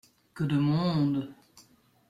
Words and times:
Que 0.35 0.43
de 0.53 0.57
monde! 0.69 1.21